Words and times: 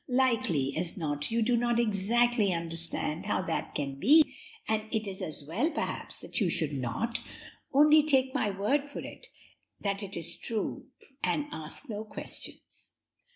Likely 0.09 0.75
as 0.75 0.97
not 0.97 1.29
you 1.29 1.43
do 1.43 1.55
not 1.55 1.79
exactly 1.79 2.51
understand 2.51 3.27
how 3.27 3.43
that 3.43 3.75
can 3.75 3.99
be, 3.99 4.35
and 4.67 4.85
it 4.91 5.05
is 5.05 5.21
as 5.21 5.45
well, 5.47 5.69
perhaps, 5.69 6.21
that 6.21 6.41
you 6.41 6.49
should 6.49 6.73
not; 6.73 7.19
only 7.71 8.01
take 8.01 8.33
my 8.33 8.49
word 8.49 8.87
for 8.87 9.01
it, 9.01 9.27
that 9.79 10.01
it 10.01 10.17
is 10.17 10.39
true, 10.39 10.87
and 11.23 11.45
ask 11.51 11.87
no 11.87 12.03
questions. 12.03 12.89